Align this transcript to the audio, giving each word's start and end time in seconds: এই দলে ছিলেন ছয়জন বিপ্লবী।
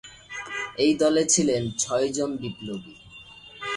এই 0.77 0.91
দলে 0.93 1.23
ছিলেন 1.25 1.63
ছয়জন 1.77 2.31
বিপ্লবী। 2.37 2.95